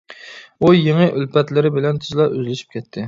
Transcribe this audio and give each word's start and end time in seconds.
ئۇ 0.63 0.71
يېڭى 0.77 1.05
ئۈلپەتلىرى 1.19 1.73
بىلەن 1.77 2.01
تېزلا 2.07 2.27
ئۆزلىشىپ 2.31 2.77
كەتتى. 2.79 2.99